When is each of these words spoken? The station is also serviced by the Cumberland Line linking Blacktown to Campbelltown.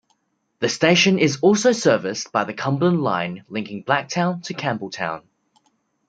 The 0.61 0.67
station 0.67 1.19
is 1.19 1.37
also 1.41 1.73
serviced 1.73 2.31
by 2.31 2.43
the 2.43 2.55
Cumberland 2.55 3.03
Line 3.03 3.45
linking 3.49 3.83
Blacktown 3.83 4.41
to 4.45 4.55
Campbelltown. 4.55 5.21